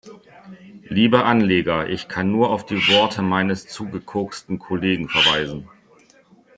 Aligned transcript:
Liebe 0.89 1.25
Anleger, 1.25 1.87
ich 1.87 2.07
kann 2.07 2.31
nur 2.31 2.49
auf 2.49 2.65
die 2.65 2.87
Worte 2.87 3.21
meines 3.21 3.67
zugekoksten 3.67 4.57
Kollegen 4.57 5.07
verweisen. 5.07 5.69